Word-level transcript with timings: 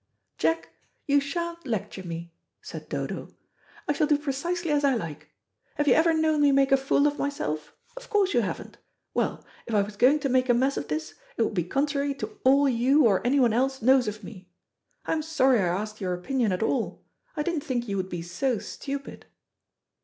"Jack, 0.39 0.69
you 1.05 1.19
sha'n't 1.19 1.67
lecture 1.67 2.01
me," 2.01 2.33
said 2.59 2.89
Dodo; 2.89 3.35
"I 3.87 3.93
shall 3.93 4.07
do 4.07 4.17
precisely 4.17 4.71
as 4.71 4.83
I 4.83 4.95
like. 4.95 5.29
Have 5.75 5.87
you 5.87 5.93
ever 5.93 6.11
known 6.11 6.41
me 6.41 6.51
make 6.51 6.71
a 6.71 6.77
fool 6.77 7.05
of 7.05 7.19
myself? 7.19 7.75
Of 7.95 8.09
course 8.09 8.33
you 8.33 8.41
haven't. 8.41 8.79
Well, 9.13 9.45
if 9.67 9.75
I 9.75 9.83
was 9.83 9.97
going 9.97 10.17
to 10.21 10.27
make 10.27 10.49
a 10.49 10.55
mess 10.55 10.75
of 10.75 10.87
this, 10.87 11.13
it 11.37 11.43
would 11.43 11.53
be 11.53 11.65
contrary 11.65 12.15
to 12.15 12.39
all 12.43 12.67
you 12.67 13.05
or 13.05 13.21
anyone 13.23 13.53
else 13.53 13.83
knows 13.83 14.07
of 14.07 14.23
me. 14.23 14.49
I'm 15.05 15.21
sorry 15.21 15.59
I 15.59 15.67
asked 15.67 16.01
your 16.01 16.15
opinion 16.15 16.51
at 16.51 16.63
all. 16.63 17.05
I 17.37 17.43
didn't 17.43 17.61
think 17.63 17.87
you 17.87 17.97
would 17.97 18.09
be 18.09 18.23
so 18.23 18.57
stupid." 18.57 19.27